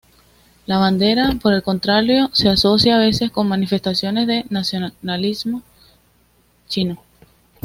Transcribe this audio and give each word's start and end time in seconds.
La 0.65 0.79
bandera, 0.79 1.33
por 1.39 1.53
el 1.53 1.61
contrario, 1.61 2.31
se 2.33 2.49
asocia 2.49 2.95
a 2.95 2.99
veces 2.99 3.29
con 3.29 3.47
manifestaciones 3.47 4.25
de 4.25 4.45
nacionalismo 4.49 5.61
chino. 6.67 6.99